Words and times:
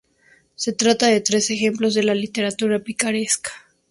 Se 0.55 0.73
trata 0.73 1.05
de 1.09 1.21
tres 1.21 1.51
ejemplos 1.51 1.93
de 1.93 2.01
la 2.01 2.15
literatura 2.15 2.79
picaresca. 2.79 3.51